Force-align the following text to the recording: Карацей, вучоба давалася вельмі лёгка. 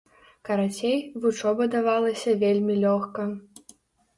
Карацей, 0.47 0.95
вучоба 1.25 1.63
давалася 1.75 2.33
вельмі 2.45 2.79
лёгка. 2.85 3.29